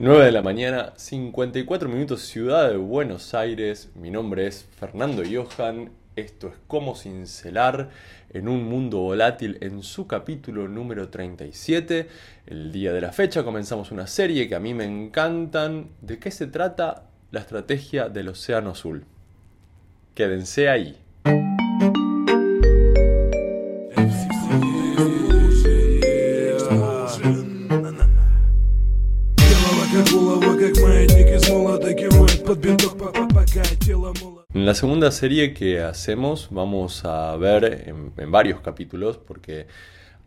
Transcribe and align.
9 0.00 0.26
de 0.26 0.30
la 0.30 0.42
mañana, 0.42 0.92
54 0.94 1.88
minutos, 1.88 2.22
Ciudad 2.22 2.70
de 2.70 2.76
Buenos 2.76 3.34
Aires. 3.34 3.90
Mi 3.96 4.12
nombre 4.12 4.46
es 4.46 4.64
Fernando 4.78 5.24
Johan. 5.28 5.90
Esto 6.14 6.46
es 6.46 6.54
Cómo 6.68 6.94
Cincelar 6.94 7.90
en 8.30 8.46
un 8.46 8.62
mundo 8.62 8.98
volátil 8.98 9.58
en 9.60 9.82
su 9.82 10.06
capítulo 10.06 10.68
número 10.68 11.08
37. 11.08 12.06
El 12.46 12.70
día 12.70 12.92
de 12.92 13.00
la 13.00 13.10
fecha 13.10 13.42
comenzamos 13.42 13.90
una 13.90 14.06
serie 14.06 14.48
que 14.48 14.54
a 14.54 14.60
mí 14.60 14.72
me 14.72 14.84
encantan. 14.84 15.88
¿De 16.00 16.20
qué 16.20 16.30
se 16.30 16.46
trata? 16.46 17.08
La 17.32 17.40
estrategia 17.40 18.08
del 18.08 18.28
Océano 18.28 18.70
Azul. 18.70 19.04
Quédense 20.14 20.68
ahí. 20.68 20.96
La 34.68 34.74
segunda 34.74 35.10
serie 35.10 35.54
que 35.54 35.80
hacemos 35.80 36.48
vamos 36.50 37.02
a 37.06 37.34
ver 37.38 37.88
en, 37.88 38.30
varios 38.30 38.60
capítulos 38.60 39.16
porque 39.16 39.66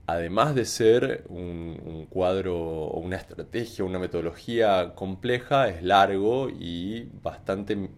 además 0.07 0.55
de 0.55 0.65
ser 0.65 1.25
un, 1.29 2.07
cuadro 2.09 2.57
o 2.57 2.99
una 3.01 3.17
estrategia, 3.17 3.85
una 3.85 3.99
metodología 3.99 4.93
compleja, 4.95 5.69
es 5.69 5.83
largo 5.83 6.49
y 6.49 7.07
bastante 7.21 7.91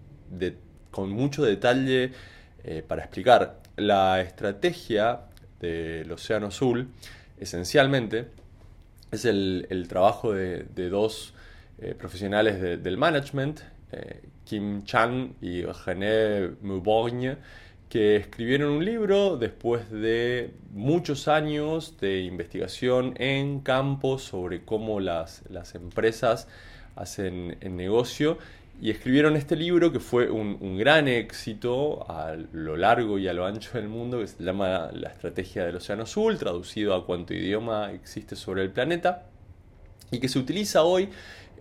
con 0.91 1.11
mucho 1.11 1.45
detalle 1.45 2.11
eh, 2.65 2.83
para 2.85 3.03
explicar. 3.03 3.61
La 3.77 4.19
estrategia 4.19 5.21
del 5.61 6.11
Océano 6.11 6.47
Azul 6.47 6.89
esencialmente 7.39 8.27
es 9.11 9.23
el, 9.23 9.85
trabajo 9.87 10.33
de, 10.33 10.65
dos 10.89 11.33
eh, 11.79 11.95
profesionales 11.97 12.83
del 12.83 12.97
management 12.97 13.61
Kim 14.45 14.83
Chan 14.83 15.35
y 15.41 15.63
René 15.63 16.51
Moubogne, 16.61 17.37
que 17.89 18.15
escribieron 18.15 18.71
un 18.71 18.85
libro 18.85 19.37
después 19.37 19.89
de 19.91 20.51
muchos 20.71 21.27
años 21.27 21.97
de 21.99 22.21
investigación 22.21 23.13
en 23.17 23.59
campo 23.59 24.17
sobre 24.17 24.65
cómo 24.65 24.99
las, 24.99 25.43
las 25.49 25.75
empresas 25.75 26.47
hacen 26.95 27.57
negocio 27.61 28.37
y 28.81 28.89
escribieron 28.89 29.35
este 29.35 29.55
libro 29.55 29.91
que 29.91 29.99
fue 29.99 30.29
un, 30.29 30.57
un, 30.59 30.77
gran 30.77 31.07
éxito 31.07 32.09
a 32.09 32.35
lo 32.51 32.75
largo 32.75 33.19
y 33.19 33.27
a 33.27 33.33
lo 33.33 33.45
ancho 33.45 33.77
del 33.77 33.87
mundo, 33.87 34.19
que 34.19 34.27
se 34.27 34.43
llama 34.43 34.89
La 34.91 35.09
Estrategia 35.09 35.63
del 35.63 35.75
Océano 35.75 36.03
Azul, 36.03 36.37
traducido 36.37 36.95
a 36.95 37.05
cuánto 37.05 37.33
idioma 37.33 37.91
existe 37.93 38.35
sobre 38.35 38.63
el 38.63 38.71
planeta, 38.71 39.27
y 40.11 40.19
que 40.19 40.27
se 40.27 40.39
utiliza 40.39 40.83
hoy 40.83 41.09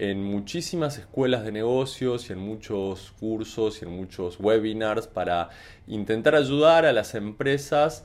en 0.03 0.25
muchísimas 0.25 0.99
escuelas 0.99 1.45
de 1.45 1.53
negocios 1.53 2.29
y 2.29 2.33
en 2.33 2.41
muchos 2.41 3.13
cursos 3.21 3.81
y 3.81 3.85
en 3.85 3.93
muchos 3.93 4.41
webinars 4.41 5.07
para 5.07 5.51
intentar 5.87 6.35
ayudar 6.35 6.85
a 6.87 6.93
las 6.93 7.15
empresas 7.15 8.05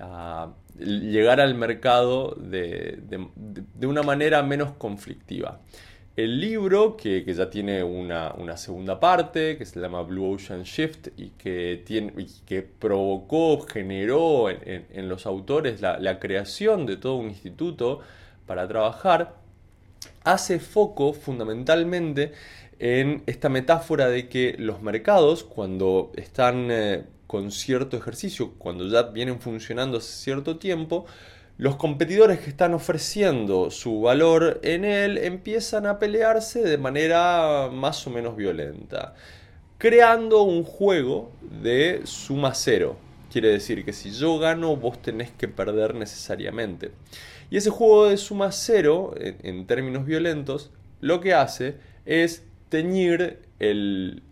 a 0.00 0.54
llegar 0.78 1.42
al 1.42 1.54
mercado 1.54 2.34
de, 2.34 2.98
una 3.82 4.02
manera 4.02 4.42
menos 4.42 4.72
conflictiva. 4.78 5.60
El 6.16 6.40
libro, 6.40 6.96
que, 6.96 7.22
ya 7.26 7.50
tiene 7.50 7.82
una, 7.84 8.56
segunda 8.56 8.98
parte, 8.98 9.58
que 9.58 9.66
se 9.66 9.78
llama 9.78 10.00
Blue 10.00 10.32
Ocean 10.32 10.62
Shift 10.62 11.08
y 11.18 11.28
que, 11.30 11.82
tiene, 11.84 12.14
que 12.46 12.62
provocó, 12.62 13.60
generó 13.60 14.48
en, 14.48 15.08
los 15.10 15.26
autores 15.26 15.82
la 15.82 16.18
creación 16.18 16.86
de 16.86 16.96
todo 16.96 17.16
un 17.16 17.28
instituto 17.28 18.00
para 18.46 18.66
trabajar, 18.66 19.43
hace 20.24 20.58
foco 20.58 21.12
fundamentalmente 21.12 22.32
en 22.78 23.22
esta 23.26 23.48
metáfora 23.48 24.08
de 24.08 24.28
que 24.28 24.56
los 24.58 24.82
mercados, 24.82 25.44
cuando 25.44 26.12
están 26.16 26.68
eh, 26.70 27.04
con 27.26 27.50
cierto 27.50 27.96
ejercicio, 27.96 28.52
cuando 28.58 28.86
ya 28.88 29.02
vienen 29.02 29.40
funcionando 29.40 29.98
hace 29.98 30.12
cierto 30.12 30.58
tiempo, 30.58 31.06
los 31.56 31.76
competidores 31.76 32.40
que 32.40 32.50
están 32.50 32.74
ofreciendo 32.74 33.70
su 33.70 34.00
valor 34.00 34.58
en 34.64 34.84
él 34.84 35.18
empiezan 35.18 35.86
a 35.86 36.00
pelearse 36.00 36.62
de 36.62 36.78
manera 36.78 37.70
más 37.72 38.04
o 38.08 38.10
menos 38.10 38.36
violenta, 38.36 39.14
creando 39.78 40.42
un 40.42 40.64
juego 40.64 41.30
de 41.62 42.00
suma 42.04 42.54
cero. 42.54 42.96
Quiere 43.34 43.48
decir 43.48 43.84
que 43.84 43.92
si 43.92 44.12
yo 44.12 44.38
gano, 44.38 44.76
vos 44.76 45.02
tenés 45.02 45.32
que 45.32 45.48
perder 45.48 45.96
necesariamente. 45.96 46.92
Y 47.50 47.56
ese 47.56 47.68
juego 47.68 48.08
de 48.08 48.16
suma 48.16 48.52
cero, 48.52 49.12
en, 49.18 49.66
términos 49.66 50.06
violentos, 50.06 50.70
lo 51.00 51.20
que 51.20 51.34
hace 51.34 51.74
es 52.06 52.44
teñir 52.68 53.40
el, 53.58 54.22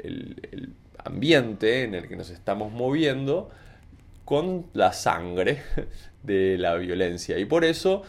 ambiente 0.98 1.82
en 1.82 1.96
el 1.96 2.06
que 2.06 2.14
nos 2.14 2.30
estamos 2.30 2.70
moviendo 2.70 3.50
con 4.24 4.66
la 4.72 4.92
sangre 4.92 5.64
de 6.22 6.56
la 6.56 6.76
violencia. 6.76 7.40
Y 7.40 7.44
por 7.44 7.64
eso 7.64 8.04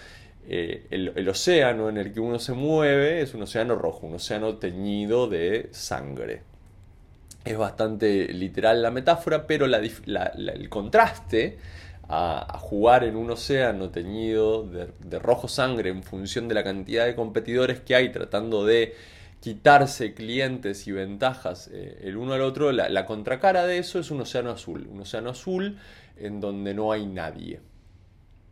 eh, 0.48 0.86
el, 0.92 1.28
océano 1.28 1.90
en 1.90 1.98
el 1.98 2.14
que 2.14 2.20
uno 2.20 2.38
se 2.38 2.54
mueve 2.54 3.22
es 3.22 3.34
un 3.34 3.42
océano 3.42 3.74
rojo, 3.74 4.06
un 4.06 4.14
océano 4.14 4.58
teñido 4.58 5.28
de 5.28 5.70
sangre. 5.72 6.44
Es 7.46 7.58
bastante 7.58 8.32
literal 8.34 8.82
la 8.82 8.90
metáfora, 8.90 9.46
pero 9.46 9.66
el 9.66 10.70
contraste 10.70 11.58
a, 12.08 12.58
jugar 12.60 13.04
en 13.04 13.16
un 13.16 13.32
océano 13.32 13.90
teñido 13.90 14.64
de, 14.64 15.20
rojo 15.20 15.48
sangre 15.48 15.90
en 15.90 16.04
función 16.04 16.48
de 16.48 16.56
la 16.56 16.64
cantidad 16.64 17.06
de 17.06 17.16
competidores 17.16 17.82
que 17.82 17.96
hay 17.96 18.12
tratando 18.12 18.66
de 18.66 18.96
quitarse 19.40 20.14
clientes 20.14 20.88
y 20.88 20.94
ventajas 20.94 21.70
eh, 21.74 22.00
el 22.04 22.16
uno 22.16 22.34
al 22.34 22.42
otro, 22.42 22.72
la, 22.72 23.06
contracara 23.06 23.66
de 23.66 23.78
eso 23.78 24.00
es 24.00 24.10
un 24.10 24.22
océano 24.22 24.52
azul, 24.52 24.88
un 24.90 25.02
océano 25.02 25.32
azul 25.32 25.78
en 26.16 26.40
donde 26.40 26.74
no 26.74 26.94
hay 26.94 27.06
nadie. 27.06 27.60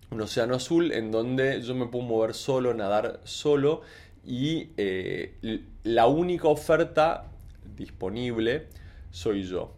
Un 0.09 0.19
océano 0.19 0.55
azul 0.55 0.91
en 0.91 1.11
donde 1.11 1.61
yo 1.61 1.73
me 1.75 1.85
puedo 1.85 2.03
mover 2.03 2.33
solo, 2.33 2.73
nadar 2.73 3.21
solo 3.23 3.83
y 4.25 4.71
eh, 4.75 5.63
la 5.83 6.07
única 6.07 6.49
oferta 6.49 7.31
disponible 7.77 8.67
soy 9.11 9.43
yo. 9.43 9.75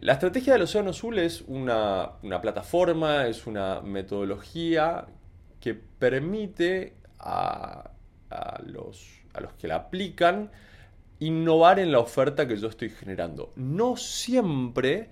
La 0.00 0.14
estrategia 0.14 0.54
del 0.54 0.62
Océano 0.62 0.90
Azul 0.90 1.18
es 1.18 1.42
una, 1.46 2.12
plataforma, 2.40 3.26
es 3.26 3.46
una 3.46 3.82
metodología 3.82 5.06
que 5.60 5.74
permite 5.74 6.94
a, 7.18 7.90
los, 8.66 9.20
que 9.58 9.68
la 9.68 9.76
aplican 9.76 10.50
innovar 11.18 11.78
en 11.78 11.92
la 11.92 11.98
oferta 11.98 12.48
que 12.48 12.56
yo 12.56 12.68
estoy 12.68 12.88
generando. 12.88 13.52
No 13.56 13.96
siempre 13.96 15.10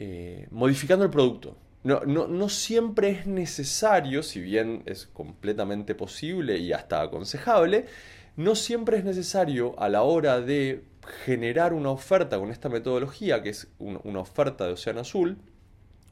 eh, 0.00 0.48
modificando 0.50 1.04
el 1.04 1.10
producto. 1.10 1.56
No, 1.84 2.00
no, 2.00 2.48
siempre 2.48 3.10
es 3.10 3.26
necesario, 3.26 4.22
si 4.22 4.40
bien 4.40 4.82
es 4.86 5.06
completamente 5.06 5.94
posible 5.94 6.56
y 6.56 6.72
hasta 6.72 7.02
aconsejable, 7.02 7.84
no 8.36 8.54
siempre 8.54 8.96
es 8.96 9.04
necesario 9.04 9.78
a 9.78 9.90
la 9.90 10.02
hora 10.02 10.40
de 10.40 10.82
generar 11.24 11.72
una 11.72 11.90
oferta 11.90 12.38
con 12.38 12.50
esta 12.50 12.68
metodología, 12.68 13.42
que 13.42 13.50
es 13.50 13.68
una 13.78 14.20
oferta 14.20 14.66
de 14.66 14.72
Océano 14.72 15.00
Azul, 15.00 15.38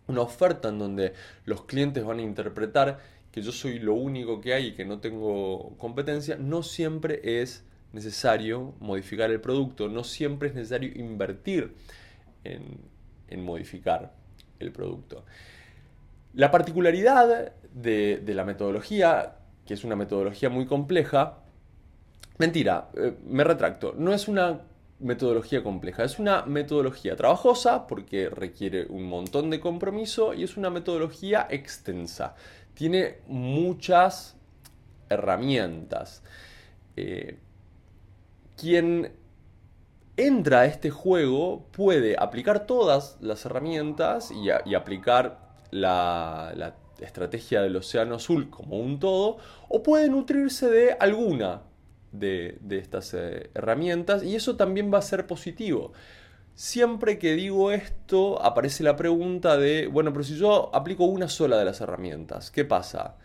una 0.06 0.22
oferta 0.22 0.68
en 0.68 0.78
donde 0.78 1.12
los 1.44 1.64
clientes 1.64 2.04
van 2.04 2.18
a 2.18 2.22
interpretar 2.22 2.98
que 3.30 3.42
yo 3.42 3.52
soy 3.52 3.78
lo 3.78 3.94
único 3.94 4.40
que 4.40 4.52
hay 4.52 4.68
y 4.68 4.72
que 4.72 4.84
no 4.84 5.00
tengo 5.00 5.76
competencia, 5.78 6.36
no 6.36 6.62
siempre 6.62 7.40
es 7.40 7.64
necesario 7.92 8.74
modificar 8.80 9.30
el 9.30 9.40
producto, 9.40 9.88
no 9.88 10.04
siempre 10.04 10.48
es 10.48 10.54
necesario 10.54 10.90
invertir 10.94 11.74
en, 12.44 12.90
modificar 13.42 14.12
el 14.58 14.72
producto. 14.72 15.24
La 16.34 16.50
particularidad 16.50 17.54
de, 17.72 18.18
de 18.18 18.34
la 18.34 18.44
metodología, 18.44 19.36
que 19.64 19.72
es 19.72 19.84
una 19.84 19.96
metodología 19.96 20.50
muy 20.50 20.66
compleja, 20.66 21.38
mentira, 22.36 22.90
eh, 22.94 23.14
me 23.26 23.44
retracto, 23.44 23.94
no 23.96 24.12
es 24.12 24.28
una 24.28 24.60
metodología 25.02 25.62
compleja. 25.62 26.04
Es 26.04 26.18
una 26.18 26.42
metodología 26.46 27.16
trabajosa 27.16 27.86
porque 27.86 28.30
requiere 28.30 28.86
un 28.88 29.04
montón 29.04 29.50
de 29.50 29.60
compromiso 29.60 30.34
y 30.34 30.44
es 30.44 30.56
una 30.56 30.70
metodología 30.70 31.46
extensa. 31.50 32.34
Tiene 32.74 33.18
muchas 33.26 34.36
herramientas. 35.08 36.22
Eh, 36.96 37.38
quien 38.56 39.12
entra 40.16 40.60
a 40.60 40.66
este 40.66 40.90
juego 40.90 41.66
puede 41.72 42.16
aplicar 42.18 42.66
todas 42.66 43.16
las 43.20 43.44
herramientas 43.44 44.30
y, 44.30 44.50
aplicar 44.74 45.54
la, 45.70 46.52
la 46.54 46.74
estrategia 47.00 47.62
del 47.62 47.76
Océano 47.76 48.16
Azul 48.16 48.50
como 48.50 48.78
un 48.78 49.00
todo, 49.00 49.38
o 49.68 49.82
puede 49.82 50.08
nutrirse 50.08 50.70
de 50.70 50.92
alguna 50.92 51.62
de, 52.12 52.58
estas 52.70 53.14
eh, 53.14 53.50
herramientas 53.54 54.22
y 54.22 54.36
eso 54.36 54.56
también 54.56 54.92
va 54.92 54.98
a 54.98 55.02
ser 55.02 55.26
positivo. 55.26 55.92
Siempre 56.54 57.18
que 57.18 57.32
digo 57.32 57.72
esto 57.72 58.42
aparece 58.42 58.84
la 58.84 58.96
pregunta 58.96 59.56
de, 59.56 59.86
bueno, 59.86 60.12
pero 60.12 60.24
si 60.24 60.36
yo 60.36 60.70
aplico 60.74 61.04
una 61.04 61.28
sola 61.28 61.58
de 61.58 61.64
las 61.64 61.80
herramientas, 61.80 62.50
¿qué 62.50 62.64
pasa? 62.64 63.16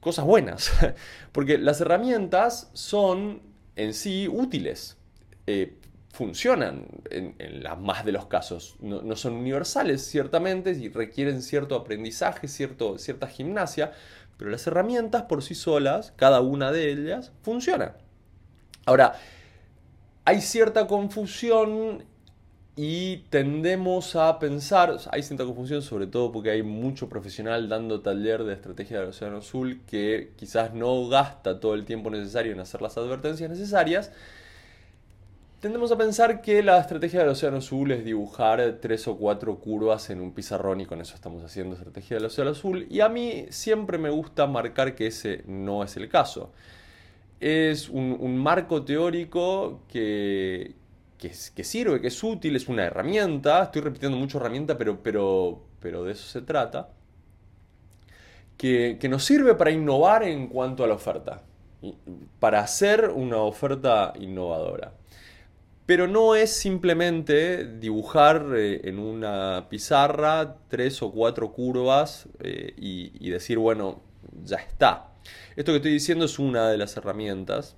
Cosas 0.00 0.24
buenas, 0.24 0.72
porque 1.32 1.58
las 1.58 1.80
herramientas 1.80 2.70
son 2.74 3.42
en 3.76 3.94
sí 3.94 4.28
útiles. 4.28 4.98
Eh, 5.46 5.78
funcionan 6.12 6.86
en, 7.10 7.62
la 7.62 7.74
más 7.74 8.04
de 8.04 8.12
los 8.12 8.26
casos. 8.26 8.76
No, 8.80 9.16
son 9.16 9.32
universales, 9.32 10.06
ciertamente, 10.06 10.72
y 10.72 10.88
requieren 10.88 11.42
cierto 11.42 11.74
aprendizaje, 11.74 12.48
cierto, 12.48 12.98
cierta 12.98 13.26
gimnasia, 13.26 13.92
pero 14.36 14.50
las 14.50 14.66
herramientas 14.66 15.22
por 15.22 15.42
sí 15.42 15.54
solas, 15.54 16.12
cada 16.16 16.40
una 16.40 16.70
de 16.70 16.90
ellas, 16.92 17.32
funciona. 17.42 17.96
Ahora, 18.86 19.14
hay 20.24 20.40
cierta 20.40 20.86
confusión 20.86 22.04
y 22.74 23.18
tendemos 23.28 24.16
a 24.16 24.38
pensar, 24.38 24.96
hay 25.10 25.22
cierta 25.22 25.44
confusión 25.44 25.82
sobre 25.82 26.06
todo 26.06 26.32
porque 26.32 26.50
hay 26.50 26.62
mucho 26.62 27.08
profesional 27.08 27.68
dando 27.68 28.00
taller 28.00 28.44
de 28.44 28.54
estrategia 28.54 29.00
del 29.00 29.10
Océano 29.10 29.38
Azul 29.38 29.82
que 29.86 30.32
quizás 30.36 30.72
no 30.72 31.08
gasta 31.08 31.60
todo 31.60 31.74
el 31.74 31.84
tiempo 31.84 32.08
necesario 32.10 32.52
en 32.52 32.60
hacer 32.60 32.80
las 32.80 32.96
advertencias 32.96 33.50
necesarias 33.50 34.10
Tendemos 35.62 35.92
a 35.92 35.96
pensar 35.96 36.42
que 36.42 36.60
la 36.60 36.80
estrategia 36.80 37.20
del 37.20 37.28
Océano 37.28 37.58
Azul 37.58 37.92
es 37.92 38.04
dibujar 38.04 38.78
tres 38.80 39.06
o 39.06 39.16
cuatro 39.16 39.60
curvas 39.60 40.10
en 40.10 40.20
un 40.20 40.32
pizarrón 40.32 40.80
y 40.80 40.86
con 40.86 41.00
eso 41.00 41.14
estamos 41.14 41.44
haciendo 41.44 41.76
estrategia 41.76 42.16
del 42.16 42.26
Océano 42.26 42.50
Azul. 42.50 42.88
Y 42.90 42.98
a 42.98 43.08
mí 43.08 43.46
siempre 43.50 43.96
me 43.96 44.10
gusta 44.10 44.48
marcar 44.48 44.96
que 44.96 45.06
ese 45.06 45.44
no 45.46 45.84
es 45.84 45.96
el 45.96 46.08
caso. 46.08 46.50
Es 47.42 47.88
un, 47.88 48.38
marco 48.38 48.84
teórico 48.84 49.82
que, 49.88 50.74
que, 51.18 51.64
sirve, 51.64 52.00
que 52.00 52.06
es 52.08 52.22
útil, 52.22 52.54
es 52.54 52.68
una 52.68 52.84
herramienta. 52.84 53.64
Estoy 53.64 53.82
repitiendo 53.82 54.16
mucho 54.16 54.38
herramienta, 54.38 54.78
pero, 54.78 55.02
pero, 55.02 55.62
pero 55.80 56.04
de 56.04 56.12
eso 56.12 56.26
se 56.26 56.42
trata. 56.42 56.90
Que, 58.56 58.96
que 59.00 59.08
nos 59.08 59.24
sirve 59.24 59.56
para 59.56 59.72
innovar 59.72 60.22
en 60.22 60.46
cuanto 60.46 60.84
a 60.84 60.86
la 60.86 60.94
oferta. 60.94 61.42
Para 62.38 62.60
hacer 62.60 63.10
una 63.10 63.38
oferta 63.38 64.12
innovadora. 64.20 64.92
Pero 65.84 66.06
no 66.06 66.36
es 66.36 66.52
simplemente 66.52 67.66
dibujar 67.66 68.46
eh, 68.54 68.82
en 68.84 68.98
una 68.98 69.66
pizarra 69.68 70.56
tres 70.68 71.02
o 71.02 71.10
cuatro 71.10 71.52
curvas 71.52 72.28
eh, 72.40 72.72
y, 72.76 73.30
decir, 73.30 73.58
bueno, 73.58 74.00
ya 74.44 74.56
está. 74.56 75.12
Esto 75.56 75.72
que 75.72 75.76
estoy 75.76 75.92
diciendo 75.92 76.24
es 76.24 76.38
una 76.38 76.70
de 76.70 76.78
las 76.78 76.96
herramientas, 76.96 77.76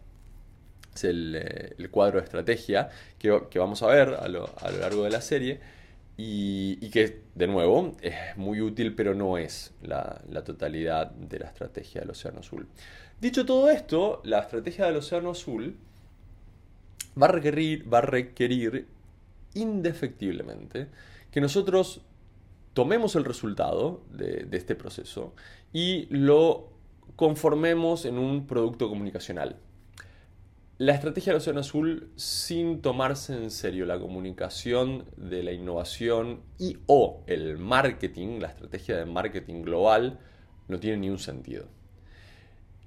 es 0.94 1.04
el, 1.04 1.36
eh, 1.36 1.88
cuadro 1.90 2.18
de 2.18 2.24
estrategia 2.24 2.90
que, 3.18 3.30
vamos 3.58 3.82
a 3.82 3.88
ver 3.88 4.10
a 4.14 4.28
lo, 4.28 4.48
largo 4.80 5.04
de 5.04 5.10
la 5.10 5.20
serie 5.20 5.60
y, 6.16 6.88
que, 6.90 7.22
de 7.34 7.46
nuevo, 7.48 7.96
es 8.00 8.14
muy 8.36 8.60
útil, 8.60 8.94
pero 8.94 9.14
no 9.14 9.36
es 9.36 9.72
la, 9.82 10.22
la 10.30 10.44
totalidad 10.44 11.10
de 11.10 11.40
la 11.40 11.46
estrategia 11.46 12.00
del 12.00 12.10
Océano 12.10 12.40
Azul. 12.40 12.68
Dicho 13.20 13.44
todo 13.44 13.70
esto, 13.70 14.20
la 14.24 14.40
estrategia 14.40 14.86
del 14.86 14.96
Océano 14.96 15.30
Azul 15.30 15.76
va 17.20 17.26
a 17.26 17.32
requerir, 17.32 17.92
va 17.92 17.98
a 17.98 18.02
requerir 18.02 18.86
indefectiblemente 19.54 20.88
que 21.30 21.40
nosotros 21.40 22.00
tomemos 22.74 23.14
el 23.16 23.24
resultado 23.24 24.02
de, 24.10 24.46
este 24.52 24.74
proceso 24.74 25.34
y 25.72 26.06
lo 26.10 26.68
conformemos 27.16 28.04
en 28.04 28.18
un 28.18 28.46
producto 28.46 28.88
comunicacional. 28.88 29.56
La 30.76 30.92
estrategia 30.92 31.32
del 31.32 31.40
Océano 31.40 31.60
Azul, 31.60 32.10
sin 32.16 32.82
tomarse 32.82 33.32
en 33.32 33.52
serio 33.52 33.86
la 33.86 34.00
comunicación 34.00 35.04
de 35.16 35.44
la 35.44 35.52
innovación 35.52 36.40
y 36.58 36.78
o 36.86 37.22
el 37.28 37.58
marketing, 37.58 38.40
la 38.40 38.48
estrategia 38.48 38.96
de 38.96 39.06
marketing 39.06 39.62
global, 39.62 40.18
no 40.66 40.80
tiene 40.80 40.96
ni 40.96 41.10
un 41.10 41.18
sentido. 41.18 41.68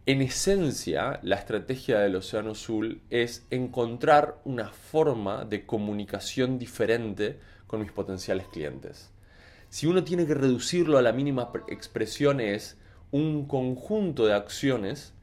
En 0.06 0.22
esencia, 0.22 1.22
la 1.24 1.38
estrategia 1.38 2.00
del 2.00 2.18
Océano 2.18 2.52
Azul 2.52 3.02
es 3.10 3.46
encontrar 3.52 4.42
una 4.44 4.68
forma 4.68 5.46
de 5.46 5.66
comunicación 5.66 6.60
diferente 6.60 7.40
con 7.68 7.80
mis 7.80 7.92
potenciales 7.94 8.48
clientes. 8.48 9.12
Si 9.70 9.88
uno 9.88 10.04
tiene 10.04 10.26
que 10.26 10.34
reducirlo 10.34 10.98
a 10.98 11.02
la 11.02 11.12
mínima 11.12 11.52
expresión 11.68 12.40
es 12.40 12.78
un 13.12 13.46
conjunto 13.46 14.26
de 14.26 14.34
acciones 14.34 15.14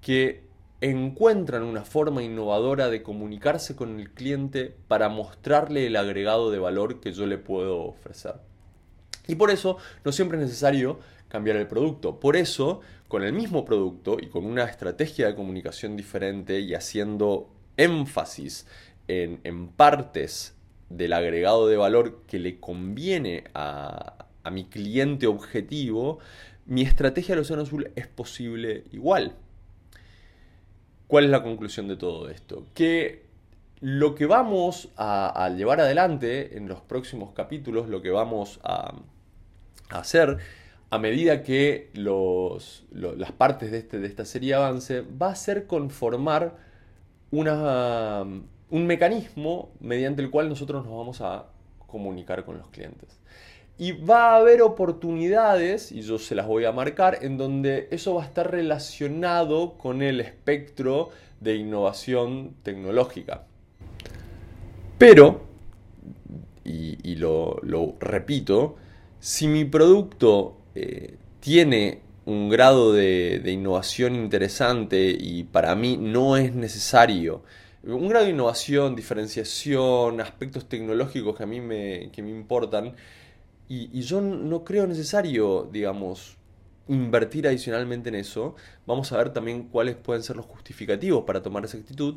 que 0.00 0.44
encuentran 0.80 1.62
una 1.62 1.84
forma 1.84 2.22
innovadora 2.22 2.88
de 2.88 3.02
comunicarse 3.02 3.76
con 3.76 4.00
el 4.00 4.10
cliente 4.10 4.74
para 4.88 5.08
mostrarle 5.08 5.86
el 5.86 5.96
agregado 5.96 6.50
de 6.50 6.58
valor 6.58 7.00
que 7.00 7.12
yo 7.12 7.26
le 7.26 7.38
puedo 7.38 7.82
ofrecer. 7.82 8.36
Y 9.26 9.34
por 9.34 9.50
eso 9.50 9.76
no 10.04 10.12
siempre 10.12 10.38
es 10.38 10.44
necesario 10.44 10.98
cambiar 11.28 11.56
el 11.56 11.66
producto. 11.66 12.18
Por 12.18 12.36
eso 12.36 12.80
con 13.08 13.22
el 13.22 13.32
mismo 13.32 13.64
producto 13.64 14.18
y 14.20 14.28
con 14.28 14.44
una 14.44 14.64
estrategia 14.64 15.26
de 15.26 15.34
comunicación 15.34 15.96
diferente 15.96 16.60
y 16.60 16.74
haciendo 16.74 17.50
énfasis 17.76 18.66
en, 19.08 19.68
partes 19.68 20.54
del 20.90 21.14
agregado 21.14 21.68
de 21.68 21.76
valor 21.76 22.22
que 22.26 22.38
le 22.38 22.60
conviene 22.60 23.44
a, 23.54 24.26
mi 24.52 24.64
cliente 24.64 25.28
objetivo, 25.28 26.18
mi 26.66 26.82
estrategia 26.82 27.34
del 27.34 27.42
Océano 27.42 27.62
Azul 27.62 27.90
es 27.94 28.08
posible 28.08 28.84
igual. 28.90 29.36
¿Cuál 31.06 31.24
es 31.24 31.30
la 31.30 31.42
conclusión 31.42 31.86
de 31.88 31.96
todo 31.96 32.28
esto? 32.28 32.66
Que 32.74 33.26
lo 33.80 34.14
que 34.14 34.26
vamos 34.26 34.88
a, 34.96 35.48
llevar 35.56 35.80
adelante 35.80 36.56
en 36.56 36.68
los 36.68 36.80
próximos 36.80 37.32
capítulos, 37.32 37.88
lo 37.88 38.02
que 38.02 38.10
vamos 38.10 38.58
a, 38.64 38.94
a 39.90 39.98
hacer 39.98 40.38
a 40.90 40.98
medida 40.98 41.42
que 41.42 41.90
las 41.94 43.32
partes 43.32 43.70
de, 43.70 43.78
este, 43.78 44.00
de 44.00 44.08
esta 44.08 44.24
serie 44.24 44.54
avance, 44.54 45.02
va 45.02 45.30
a 45.30 45.36
ser 45.36 45.66
conformar 45.68 46.56
una, 47.30 48.24
un 48.70 48.86
mecanismo 48.86 49.70
mediante 49.80 50.22
el 50.22 50.30
cual 50.30 50.48
nosotros 50.48 50.84
nos 50.84 50.96
vamos 50.96 51.20
a 51.20 51.46
comunicar 51.86 52.44
con 52.44 52.58
los 52.58 52.68
clientes. 52.68 53.20
Y 53.78 53.92
va 53.92 54.32
a 54.32 54.36
haber 54.36 54.60
oportunidades, 54.60 55.90
y 55.90 56.02
yo 56.02 56.18
se 56.18 56.34
las 56.34 56.46
voy 56.46 56.66
a 56.66 56.72
marcar, 56.72 57.18
en 57.22 57.38
donde 57.38 57.88
eso 57.90 58.14
va 58.14 58.22
a 58.22 58.26
estar 58.26 58.50
relacionado 58.50 59.78
con 59.78 60.02
el 60.02 60.20
espectro 60.20 61.08
de 61.40 61.56
innovación 61.56 62.54
tecnológica. 62.62 63.46
Pero, 64.98 65.40
y, 66.62 67.16
lo, 67.16 67.58
repito, 68.00 68.76
si 69.18 69.48
mi 69.48 69.64
producto 69.64 70.58
eh, 70.74 71.16
tiene 71.40 72.00
un 72.26 72.48
grado 72.48 72.92
de, 72.92 73.42
innovación 73.46 74.14
interesante 74.14 75.16
y 75.18 75.44
para 75.44 75.74
mí 75.74 75.96
no 75.96 76.36
es 76.36 76.54
necesario. 76.54 77.42
Un 77.82 78.08
grado 78.08 78.26
de 78.26 78.32
innovación, 78.32 78.94
diferenciación, 78.94 80.20
aspectos 80.20 80.68
tecnológicos 80.68 81.36
que 81.36 81.42
a 81.44 81.46
mí 81.46 81.60
me, 81.60 82.10
que 82.12 82.22
me 82.22 82.28
importan. 82.30 82.94
Y, 83.68 84.02
yo 84.02 84.20
no 84.20 84.64
creo 84.64 84.86
necesario, 84.86 85.68
digamos, 85.72 86.36
invertir 86.88 87.46
adicionalmente 87.46 88.08
en 88.10 88.16
eso. 88.16 88.54
Vamos 88.86 89.12
a 89.12 89.16
ver 89.16 89.32
también 89.32 89.68
cuáles 89.68 89.96
pueden 89.96 90.22
ser 90.22 90.36
los 90.36 90.44
justificativos 90.44 91.24
para 91.24 91.40
tomar 91.40 91.64
esa 91.64 91.78
actitud. 91.78 92.16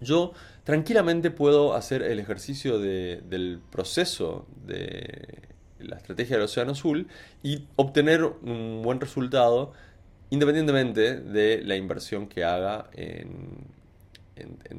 Yo 0.00 0.32
tranquilamente 0.64 1.30
puedo 1.30 1.74
hacer 1.74 2.02
el 2.02 2.18
ejercicio 2.18 2.78
del 2.78 3.60
proceso 3.70 4.46
de 4.66 5.48
la 5.78 5.96
estrategia 5.96 6.36
del 6.36 6.46
Océano 6.46 6.72
Azul 6.72 7.08
y 7.42 7.64
obtener 7.76 8.24
un 8.24 8.80
buen 8.82 9.00
resultado 9.00 9.72
independientemente 10.30 11.20
de 11.20 11.62
la 11.62 11.76
inversión 11.76 12.26
que 12.26 12.44
haga 12.44 12.90
en, 12.94 13.77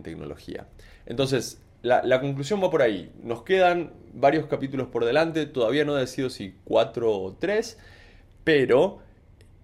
tecnología. 0.04 0.68
Entonces, 1.06 1.62
la, 1.82 2.20
conclusión 2.20 2.62
va 2.62 2.70
por 2.70 2.82
ahí. 2.82 3.12
Nos 3.24 3.44
quedan 3.44 3.94
varios 4.14 4.48
capítulos 4.48 4.88
por 4.88 5.06
delante, 5.06 5.46
todavía 5.46 5.86
no 5.86 5.98
he 5.98 6.02
decidido 6.02 6.30
si 6.30 6.56
cuatro 6.66 7.18
o 7.18 7.34
tres, 7.34 7.78
pero 8.44 9.00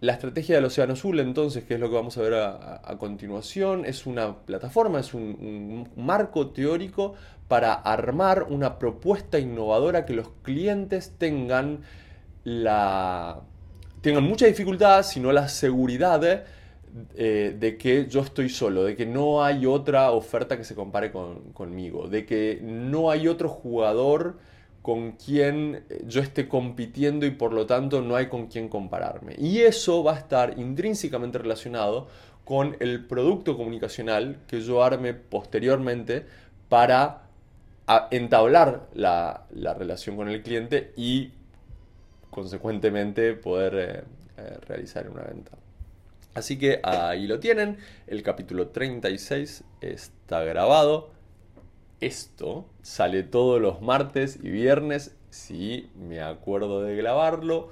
la 0.01 0.13
estrategia 0.13 0.55
del 0.55 0.65
Océano 0.65 0.93
Azul, 0.93 1.19
entonces, 1.19 1.63
que 1.63 1.73
es 1.73 1.79
lo 1.79 1.89
que 1.89 1.95
vamos 1.95 2.17
a 2.17 2.21
ver 2.21 2.33
a, 2.35 2.95
continuación, 2.99 3.85
es 3.85 4.05
una 4.05 4.37
plataforma, 4.45 4.99
es 4.99 5.13
un, 5.13 5.89
marco 5.95 6.51
teórico 6.51 7.15
para 7.47 7.73
armar 7.73 8.43
una 8.43 8.79
propuesta 8.79 9.39
innovadora 9.39 10.05
que 10.05 10.13
los 10.13 10.29
clientes 10.41 11.13
tengan 11.17 11.81
la 12.43 13.41
tengan 14.01 14.23
mucha 14.23 14.45
dificultad, 14.45 15.01
sino 15.03 15.31
la 15.31 15.47
seguridad 15.47 16.19
eh, 17.15 17.55
de 17.59 17.77
que 17.77 18.07
yo 18.07 18.21
estoy 18.21 18.49
solo, 18.49 18.83
de 18.83 18.95
que 18.95 19.05
no 19.05 19.43
hay 19.43 19.65
otra 19.65 20.11
oferta 20.11 20.57
que 20.57 20.63
se 20.63 20.75
compare 20.75 21.11
conmigo, 21.11 22.07
de 22.07 22.25
que 22.25 22.59
no 22.61 23.11
hay 23.11 23.27
otro 23.27 23.49
jugador 23.49 24.37
con 24.81 25.13
quien 25.13 25.83
yo 26.05 26.21
esté 26.21 26.47
compitiendo 26.47 27.25
y 27.25 27.31
por 27.31 27.53
lo 27.53 27.65
tanto 27.65 28.01
no 28.01 28.15
hay 28.15 28.27
con 28.27 28.47
quien 28.47 28.69
compararme. 28.69 29.35
Y 29.37 29.61
eso 29.61 30.03
va 30.03 30.13
a 30.13 30.19
estar 30.19 30.59
intrínsecamente 30.59 31.39
relacionado 31.39 32.07
con 32.45 32.77
el 32.79 33.03
producto 33.03 33.57
comunicacional 33.57 34.37
que 34.47 34.61
yo 34.61 34.83
arme 34.83 35.15
posteriormente 35.15 36.25
para 36.69 37.23
entablar 38.11 38.87
la, 38.93 39.45
relación 39.77 40.15
con 40.15 40.29
el 40.29 40.41
cliente 40.41 40.93
y 40.95 41.31
consecuentemente 42.29 43.33
poder 43.33 43.75
eh, 43.75 44.03
eh, 44.37 44.57
realizar 44.67 45.09
una 45.09 45.23
venta. 45.23 45.51
Así 46.35 46.57
que 46.57 46.81
ahí 46.83 47.27
lo 47.27 47.39
tienen, 47.39 47.77
el 48.07 48.21
capítulo 48.21 48.67
36 48.67 49.63
está 49.79 50.43
grabado. 50.43 51.09
Esto 52.01 52.65
sale 52.81 53.23
todos 53.23 53.61
los 53.61 53.81
martes 53.81 54.37
y 54.43 54.49
viernes, 54.49 55.15
si 55.29 55.89
me 55.95 56.19
acuerdo 56.19 56.81
de 56.81 56.97
grabarlo. 56.97 57.69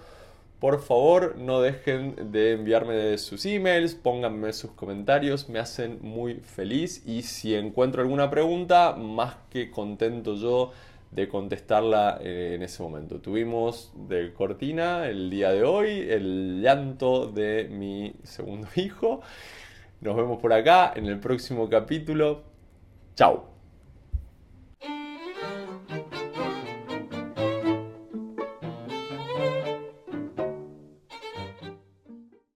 Por 0.61 0.81
favor, 0.81 1.35
no 1.37 1.59
dejen 1.59 2.31
de 2.31 2.53
enviarme 2.53 3.17
sus 3.17 3.45
emails, 3.45 3.95
pónganme 3.95 4.53
sus 4.53 4.71
comentarios, 4.71 5.49
me 5.49 5.59
hacen 5.59 5.99
muy 6.01 6.35
feliz 6.35 7.03
y 7.05 7.23
si 7.23 7.55
encuentro 7.55 8.01
alguna 8.01 8.29
pregunta, 8.29 8.93
más 8.93 9.35
que 9.49 9.71
contento 9.71 10.35
yo 10.35 10.71
de 11.13 11.27
contestarla 11.27 12.19
eh, 12.21 12.53
en 12.55 12.63
ese 12.63 12.81
momento. 12.81 13.19
Tuvimos 13.19 13.93
de 13.95 14.33
cortina 14.33 15.07
el 15.07 15.29
día 15.29 15.51
de 15.51 15.63
hoy 15.63 16.07
el 16.09 16.61
llanto 16.61 17.27
de 17.27 17.67
mi 17.69 18.15
segundo 18.23 18.67
hijo. 18.75 19.21
Nos 20.01 20.15
vemos 20.15 20.39
por 20.39 20.53
acá 20.53 20.93
en 20.95 21.05
el 21.05 21.19
próximo 21.19 21.69
capítulo. 21.69 22.43
Chao. 23.15 23.52